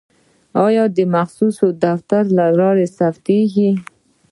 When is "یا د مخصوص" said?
0.75-1.57